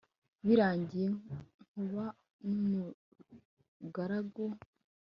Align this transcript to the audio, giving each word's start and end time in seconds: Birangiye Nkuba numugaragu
Birangiye 0.45 1.07
Nkuba 1.69 2.05
numugaragu 2.53 4.45